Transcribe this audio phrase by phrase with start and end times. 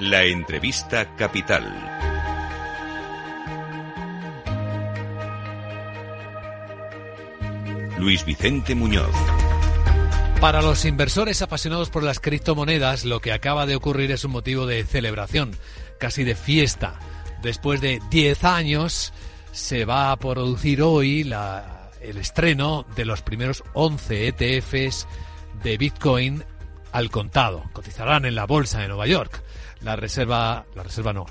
[0.00, 1.64] La entrevista capital.
[7.98, 9.10] Luis Vicente Muñoz.
[10.40, 14.66] Para los inversores apasionados por las criptomonedas, lo que acaba de ocurrir es un motivo
[14.66, 15.56] de celebración,
[15.98, 17.00] casi de fiesta.
[17.42, 19.12] Después de 10 años,
[19.50, 25.08] se va a producir hoy la, el estreno de los primeros 11 ETFs
[25.64, 26.44] de Bitcoin
[26.92, 27.64] al contado.
[27.72, 29.42] Cotizarán en la bolsa de Nueva York.
[29.82, 31.26] La reserva, la reserva no.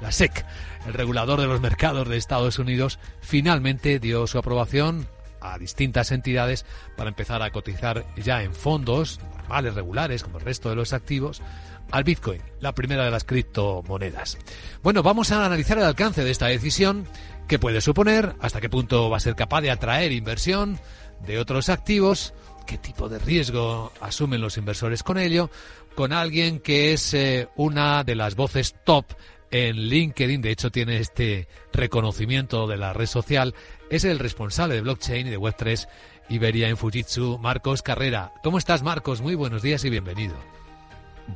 [0.00, 0.44] La SEC,
[0.86, 5.06] el regulador de los mercados de Estados Unidos, finalmente dio su aprobación
[5.40, 6.64] a distintas entidades
[6.96, 11.42] para empezar a cotizar ya en fondos normales, regulares, como el resto de los activos,
[11.90, 14.38] al Bitcoin, la primera de las criptomonedas.
[14.82, 17.06] Bueno, vamos a analizar el alcance de esta decisión,
[17.46, 20.80] qué puede suponer, hasta qué punto va a ser capaz de atraer inversión
[21.26, 22.32] de otros activos,
[22.66, 25.50] qué tipo de riesgo asumen los inversores con ello,
[25.94, 29.06] con alguien que es eh, una de las voces top
[29.50, 33.54] en LinkedIn, de hecho tiene este reconocimiento de la red social,
[33.90, 35.86] es el responsable de blockchain y de Web3
[36.28, 38.32] Iberia en Fujitsu, Marcos Carrera.
[38.42, 39.20] ¿Cómo estás, Marcos?
[39.20, 40.34] Muy buenos días y bienvenido.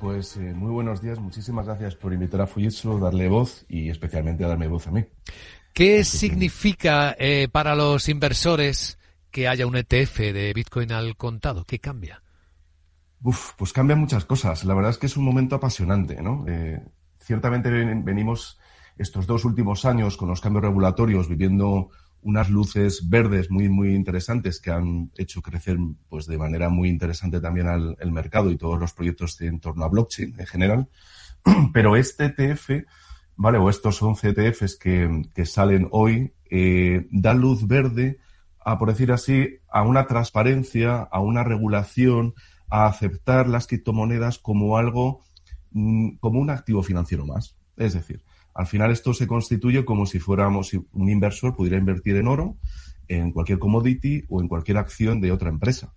[0.01, 4.45] Pues eh, muy buenos días, muchísimas gracias por invitar a Fujitsu, darle voz y especialmente
[4.45, 5.05] a darme voz a mí.
[5.73, 8.99] ¿Qué significa eh, para los inversores
[9.31, 11.65] que haya un ETF de Bitcoin al contado?
[11.65, 12.23] ¿Qué cambia?
[13.23, 14.65] Uf, pues cambian muchas cosas.
[14.65, 16.45] La verdad es que es un momento apasionante, ¿no?
[16.47, 16.81] Eh,
[17.21, 18.59] ciertamente venimos
[18.97, 21.91] estos dos últimos años con los cambios regulatorios viviendo
[22.23, 27.41] unas luces verdes muy, muy interesantes que han hecho crecer pues, de manera muy interesante
[27.41, 30.89] también al mercado y todos los proyectos en torno a blockchain en general.
[31.73, 32.71] Pero este ETF,
[33.37, 33.59] ¿vale?
[33.59, 38.19] O estos 11 ETFs que, que salen hoy, eh, dan luz verde
[38.65, 42.35] a, por decir así, a una transparencia, a una regulación,
[42.71, 45.23] a aceptar las criptomonedas como algo
[45.71, 47.57] Mm, como un activo financiero más.
[47.77, 52.27] Es decir, al final esto se constituye como si fuéramos un inversor pudiera invertir en
[52.27, 52.57] oro,
[53.07, 55.93] en cualquier commodity o en cualquier acción de otra empresa.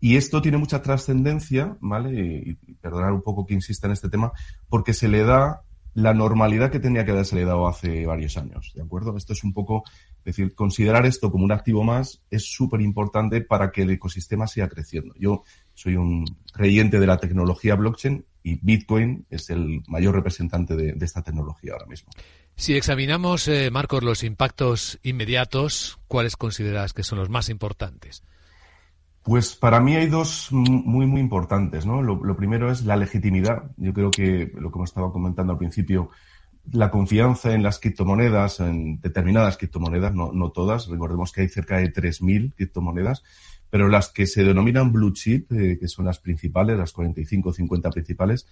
[0.00, 2.12] Y esto tiene mucha trascendencia, ¿vale?
[2.14, 4.32] Y, perdonar un poco que insista en este tema,
[4.68, 5.62] porque se le da
[5.96, 9.16] la normalidad que tenía que haberse le dado hace varios años, ¿de acuerdo?
[9.16, 9.82] Esto es un poco,
[10.18, 14.46] es decir, considerar esto como un activo más es súper importante para que el ecosistema
[14.46, 15.14] siga creciendo.
[15.18, 20.94] Yo soy un creyente de la tecnología blockchain y Bitcoin es el mayor representante de,
[21.00, 22.10] esta tecnología ahora mismo.
[22.56, 28.22] Si examinamos, eh, Marcos, los impactos inmediatos, ¿cuáles consideras que son los más importantes?
[29.26, 31.84] Pues para mí hay dos muy, muy importantes.
[31.84, 32.00] ¿no?
[32.00, 33.64] Lo, primero es la legitimidad.
[33.76, 36.10] Yo creo que lo que hemos estado comentando al principio,
[36.72, 40.88] la confianza en las criptomonedas, en determinadas criptomonedas, no, no todas.
[40.88, 43.24] Recordemos que hay cerca de 3.000 criptomonedas
[43.70, 47.52] pero las que se denominan blue chip, eh, que son las principales, las 45 o
[47.52, 48.46] 50 principales,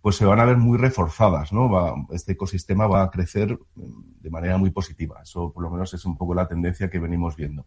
[0.00, 1.68] pues se van a ver muy reforzadas, ¿no?
[1.70, 5.20] Va, este ecosistema va a crecer mm, de manera muy positiva.
[5.22, 7.66] Eso por lo menos es un poco la tendencia que venimos viendo.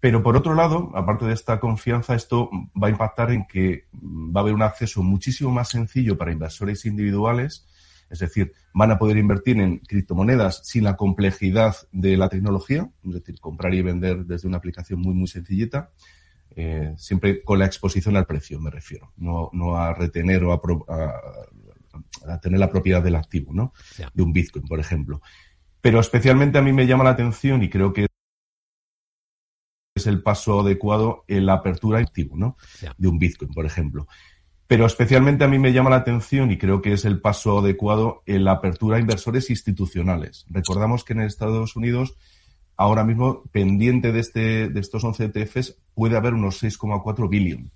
[0.00, 2.50] Pero por otro lado, aparte de esta confianza, esto
[2.82, 6.86] va a impactar en que va a haber un acceso muchísimo más sencillo para inversores
[6.86, 7.66] individuales
[8.10, 13.14] es decir, van a poder invertir en criptomonedas sin la complejidad de la tecnología, es
[13.14, 15.90] decir, comprar y vender desde una aplicación muy, muy sencillita,
[16.56, 20.60] eh, siempre con la exposición al precio, me refiero, no, no a retener o a,
[22.42, 23.72] tener la propiedad del activo, ¿no?
[24.12, 25.22] De un Bitcoin, por ejemplo.
[25.80, 28.06] Pero especialmente a mí me llama la atención y creo que
[30.00, 32.56] es el paso adecuado en la apertura activo, ¿no?
[32.98, 34.06] De un Bitcoin, por ejemplo.
[34.66, 38.22] Pero especialmente a mí me llama la atención y creo que es el paso adecuado
[38.26, 40.46] en la apertura a inversores institucionales.
[40.48, 42.16] Recordamos que en Estados Unidos,
[42.76, 47.72] ahora mismo, pendiente de, este, de estos 11 ETFs, puede haber unos 6,4 billion.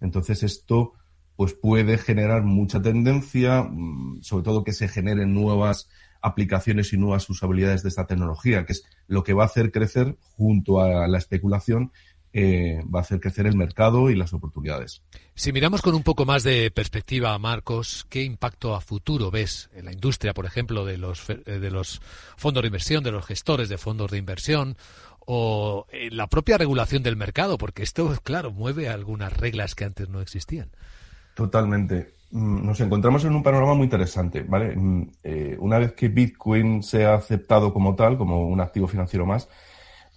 [0.00, 0.94] Entonces, esto
[1.36, 5.88] pues puede generar mucha tendencia, mm, sobre todo que se generen nuevas
[6.20, 10.16] aplicaciones y nuevas usabilidades de esta tecnología, que es lo que va a hacer crecer
[10.36, 11.92] junto a la especulación
[12.34, 15.02] eh, va a hacer crecer el mercado y las oportunidades.
[15.34, 19.86] Si miramos con un poco más de perspectiva, Marcos, ¿qué impacto a futuro ves en
[19.86, 22.02] la industria, por ejemplo, de los, eh, de los
[22.36, 24.76] fondos de inversión, de los gestores de fondos de inversión
[25.20, 27.56] o en la propia regulación del mercado?
[27.56, 30.70] Porque esto, claro, mueve algunas reglas que antes no existían.
[31.34, 32.17] Totalmente.
[32.30, 34.76] Mm, nos encontramos en un panorama muy interesante, ¿vale?
[34.76, 39.48] Mm, eh, una vez que Bitcoin sea aceptado como tal, como un activo financiero más,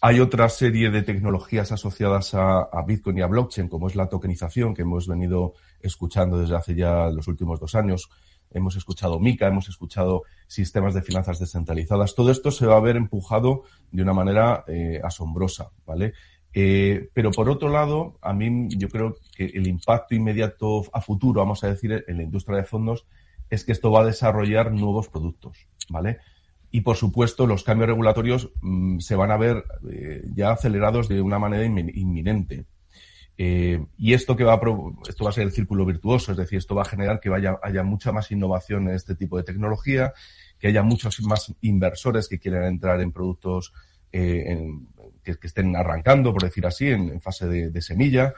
[0.01, 4.73] hay otra serie de tecnologías asociadas a, Bitcoin y a blockchain, como es la tokenización,
[4.73, 8.09] que hemos venido escuchando desde hace ya los últimos dos años.
[8.49, 12.15] Hemos escuchado MICA, hemos escuchado sistemas de finanzas descentralizadas.
[12.15, 16.13] Todo esto se va a ver empujado de una manera eh, asombrosa, ¿vale?
[16.53, 21.41] Eh, pero por otro lado, a mí yo creo que el impacto inmediato a futuro,
[21.41, 23.05] vamos a decir, en la industria de fondos,
[23.49, 26.19] es que esto va a desarrollar nuevos productos, ¿vale?
[26.71, 31.21] Y por supuesto, los cambios regulatorios mm, se van a ver eh, ya acelerados de
[31.21, 32.65] una manera inminente.
[33.37, 34.61] Eh, y esto que va a
[35.07, 37.57] esto va a ser el círculo virtuoso, es decir, esto va a generar que vaya,
[37.63, 40.13] haya mucha más innovación en este tipo de tecnología,
[40.59, 43.73] que haya muchos más inversores que quieran entrar en productos
[45.23, 48.33] que, estén arrancando, por decir así, en, fase de, semilla.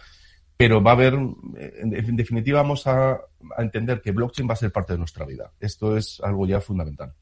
[0.56, 4.72] Pero va a haber, en, definitiva, vamos a, a entender que blockchain va a ser
[4.72, 5.52] parte de nuestra vida.
[5.60, 7.14] Esto es algo ya fundamental.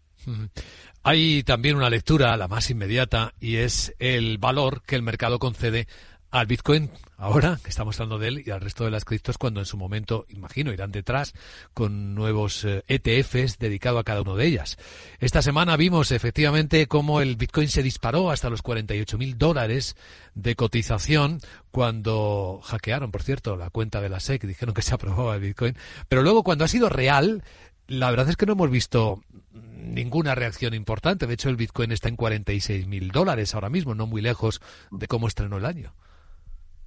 [1.04, 5.88] Hay también una lectura, la más inmediata, y es el valor que el mercado concede
[6.32, 9.60] al Bitcoin ahora, que estamos hablando de él, y al resto de las criptos cuando
[9.60, 11.34] en su momento, imagino, irán detrás
[11.74, 14.78] con nuevos ETFs eh, e dedicados a cada una de ellas.
[15.20, 19.96] Esta semana vimos efectivamente cómo el Bitcoin se disparó hasta los 48 mil dólares
[20.34, 25.36] de cotización cuando hackearon, por cierto, la cuenta de la SEC, dijeron que se aprobaba
[25.36, 25.76] el Bitcoin,
[26.08, 27.44] pero luego cuando ha sido real,
[27.88, 31.28] la verdad es que no hemos visto ninguna reacción importante.
[31.28, 34.62] De hecho, el Bitcoin está en 46 mil dólares ahora mismo, no muy lejos
[34.92, 35.94] de cómo estrenó el año.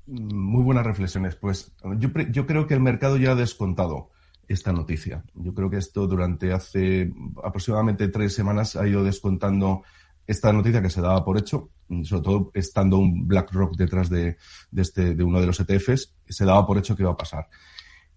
[0.07, 1.37] Muy buenas reflexiones.
[1.37, 4.11] Pues yo, yo creo que el mercado ya ha descontado
[4.49, 5.25] esta noticia.
[5.35, 7.13] Yo creo que esto durante hace
[7.43, 9.83] aproximadamente tres semanas ha ido descontando
[10.27, 11.71] esta noticia que se daba por hecho,
[12.03, 14.37] sobre todo estando un BlackRock detrás de,
[14.71, 17.49] de, este, de uno de los ETFs, se daba por hecho que iba a pasar.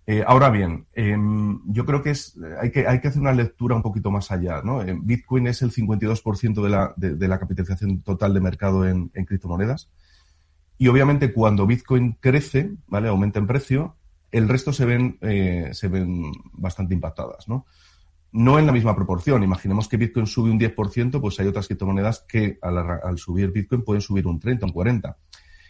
[0.09, 3.75] Eh, ahora bien, em, yo creo que, es, hay que hay que hacer una lectura
[3.75, 4.61] un poquito más allá.
[4.63, 4.81] ¿no?
[4.81, 9.91] Eh, Bitcoin es el 52% de la, de, la capitalización total de mercado en, criptomonedas.
[10.77, 13.07] Y obviamente cuando Bitcoin crece, ¿vale?
[13.09, 13.95] aumenta en precio,
[14.31, 17.47] el resto se ven, eh, se ven bastante impactadas.
[17.47, 17.65] ¿no?
[18.31, 19.43] no en la misma proporción.
[19.43, 24.01] Imaginemos que Bitcoin sube un 10%, pues hay otras criptomonedas que al, subir Bitcoin pueden
[24.01, 25.17] subir un 30, un 40.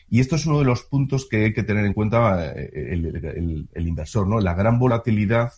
[0.10, 2.94] Y esto es uno de los puntos que hay que tener en cuenta eh,
[3.74, 4.40] el, inversor, ¿no?
[4.40, 5.52] La gran volatilidad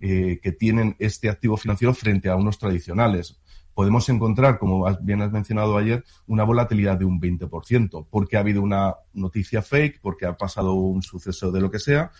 [0.00, 3.40] eh, que tienen este activo financiero frente a unos tradicionales.
[3.78, 8.60] Podemos encontrar, como bien has mencionado ayer, una volatilidad de un 20%, porque ha habido
[8.60, 12.10] una noticia fake, porque ha pasado un suceso de lo que sea,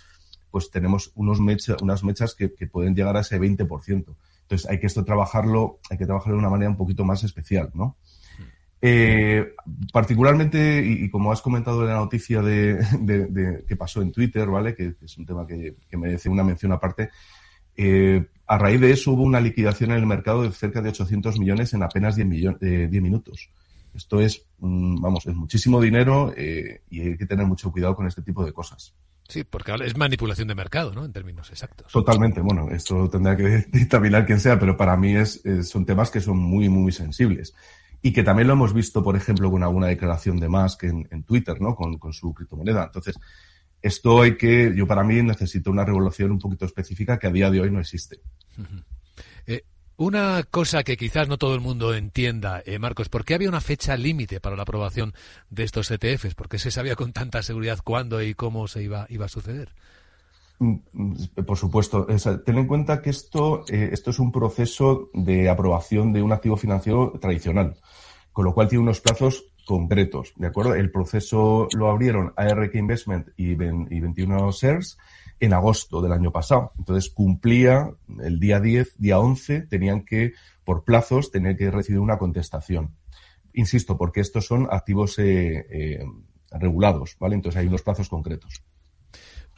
[0.53, 3.67] pues tenemos unos unas mechas que, que, pueden llegar a ese 20%.
[3.89, 7.73] Entonces hay que esto trabajarlo, hay que trabajarlo de una manera un poquito más especial,
[7.75, 7.97] ¿no?
[8.81, 9.57] Eh,
[9.93, 14.77] particularmente, y, como has comentado en la noticia de, que pasó en Twitter, ¿vale?
[14.77, 17.11] Que, es un tema que, merece una mención aparte.
[17.75, 21.39] Eh, a raíz de eso hubo una liquidación en el mercado de cerca de 800
[21.39, 23.51] millones en apenas 10, millones, 10 minutos.
[23.95, 28.07] Esto es, mm, vamos, es muchísimo dinero eh, y hay que tener mucho cuidado con
[28.07, 28.95] este tipo de cosas.
[29.29, 31.05] Sí, porque es manipulación de mercado, ¿no?
[31.05, 31.93] En términos exactos.
[31.93, 32.41] Totalmente.
[32.41, 36.39] Bueno, esto tendrá que dictaminar quien sea, pero para mí es, son temas que son
[36.39, 37.55] muy, muy sensibles
[38.01, 41.25] y que también lo hemos visto, por ejemplo, con alguna declaración de Musk en, en
[41.25, 41.75] Twitter, ¿no?
[41.75, 42.85] Con, con, su criptomoneda.
[42.85, 43.19] Entonces,
[43.83, 47.51] esto hay que, yo para mí necesito una regulación un poquito específica que a día
[47.51, 48.21] de hoy no existe.
[49.47, 49.65] Eh,
[49.97, 53.61] una cosa que quizás no todo el mundo entienda, eh, Marcos, ¿por qué había una
[53.61, 55.15] fecha límite para la aprobación
[55.51, 56.35] de estos ETFs?
[56.35, 59.75] ¿Por qué se sabía con tanta seguridad cuándo y cómo se iba, iba a suceder?
[60.61, 61.15] Mm, mm,
[61.47, 62.07] por supuesto.
[62.45, 66.57] ten en cuenta que esto, eh, esto es un proceso de aprobación de un activo
[66.57, 67.77] financiero tradicional,
[68.33, 70.75] con lo cual tiene unos plazos concretos, ¿de acuerdo?
[70.75, 74.97] El proceso lo abrieron ARK Investment y, 21 Shares
[75.41, 76.73] en agosto del año pasado.
[76.79, 80.33] Entonces cumplía el día 10, día 11, tenían que,
[80.65, 82.97] por plazos, tener que recibir una contestación.
[83.53, 86.05] Insisto, porque estos son activos eh, eh,
[86.51, 87.35] regulados, ¿vale?
[87.35, 88.63] Entonces hay unos plazos concretos.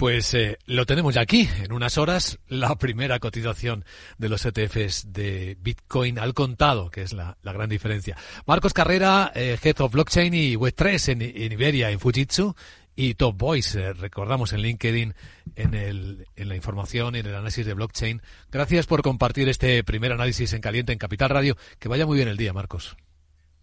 [0.01, 3.85] Pues eh, lo tenemos ya aquí, en unas horas, la primera cotización
[4.17, 8.17] de los ETFs de Bitcoin al contado, que es la, gran diferencia.
[8.47, 12.55] Marcos Carrera, eh, Head of Blockchain y Web3 en, Iberia, en Fujitsu,
[12.97, 15.15] y Top Voice, eh, recordamos en LinkedIn,
[15.57, 18.23] en, el, en la información, en el análisis de blockchain.
[18.51, 21.59] Gracias por compartir este primer análisis en caliente en Capital Radio.
[21.79, 22.97] Que vaya muy bien el día, Marcos.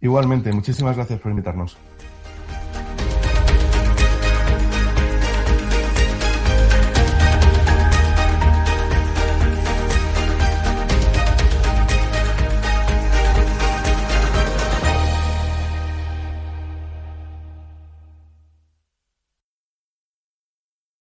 [0.00, 1.76] Igualmente, muchísimas gracias por invitarnos.